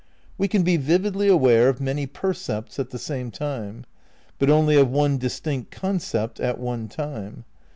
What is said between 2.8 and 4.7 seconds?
the same time; but